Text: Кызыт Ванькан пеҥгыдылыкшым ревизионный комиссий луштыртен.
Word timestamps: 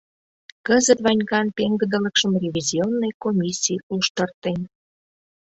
Кызыт 0.67 0.99
Ванькан 1.05 1.47
пеҥгыдылыкшым 1.57 2.31
ревизионный 2.43 3.13
комиссий 3.23 3.81
луштыртен. 3.89 4.59